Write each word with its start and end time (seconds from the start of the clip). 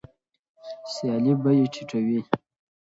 سیالي 0.93 1.33
بیې 1.41 1.65
ټیټوي. 1.73 2.19